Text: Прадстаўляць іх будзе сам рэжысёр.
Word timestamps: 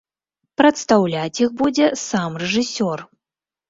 Прадстаўляць 0.61 1.41
іх 1.45 1.53
будзе 1.61 1.93
сам 2.09 2.43
рэжысёр. 2.47 3.09